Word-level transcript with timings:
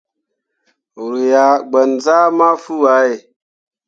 Ru 1.09 1.19
yah 1.31 1.55
gbanzah 1.69 2.25
mafuu 2.37 2.83
ah 2.95 3.03
ye. 3.09 3.15